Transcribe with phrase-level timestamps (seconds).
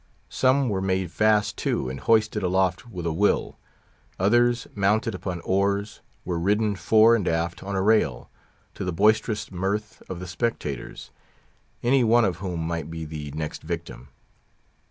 [0.29, 3.59] Some were made fast to and hoisted aloft with a will:
[4.17, 8.31] others, mounted upon oars, were ridden fore and aft on a rail,
[8.73, 11.11] to the boisterous mirth of the spectators,
[11.83, 14.09] any one of whom might be the next victim.